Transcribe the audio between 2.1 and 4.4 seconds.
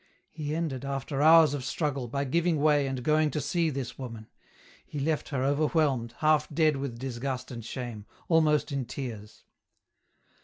giving way and going to see this woman;